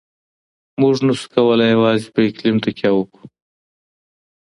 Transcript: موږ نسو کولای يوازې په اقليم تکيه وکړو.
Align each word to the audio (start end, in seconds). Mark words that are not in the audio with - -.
موږ 0.81 0.95
نسو 1.07 1.27
کولای 1.35 1.69
يوازې 1.75 2.07
په 2.13 2.19
اقليم 2.27 2.57
تکيه 2.63 2.91
وکړو. 2.95 3.25